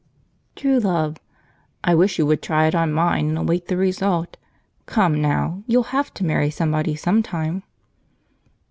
'"True 0.55 0.79
Love. 0.79 1.17
"I 1.83 1.93
wish 1.93 2.17
you 2.17 2.25
would 2.25 2.41
try 2.41 2.65
it 2.65 2.73
on 2.73 2.91
mine 2.91 3.27
and 3.29 3.37
await 3.37 3.67
the 3.67 3.77
result. 3.77 4.35
Come 4.87 5.21
now, 5.21 5.61
you'll 5.67 5.93
have 5.93 6.11
to 6.15 6.25
marry 6.25 6.49
somebody, 6.49 6.95
sometime." 6.95 7.61